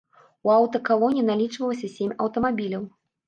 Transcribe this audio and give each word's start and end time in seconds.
У 0.47 0.51
аўтакалоне 0.53 1.25
налічвалася 1.27 1.91
сем 1.99 2.17
аўтамабіляў. 2.25 2.89